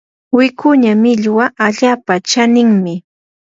wikuña 0.37 0.91
millwa 1.03 1.45
allaapa 1.65 2.13
chaninmi. 2.29 2.95